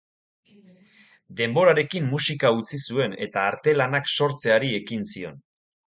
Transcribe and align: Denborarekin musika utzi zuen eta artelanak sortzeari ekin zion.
Denborarekin 1.41 2.09
musika 2.15 2.53
utzi 2.63 2.81
zuen 2.91 3.17
eta 3.29 3.47
artelanak 3.53 4.13
sortzeari 4.19 4.77
ekin 4.83 5.11
zion. 5.15 5.43